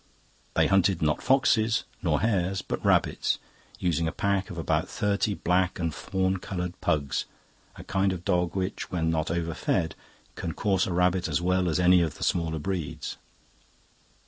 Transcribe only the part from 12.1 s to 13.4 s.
the smaller breeds.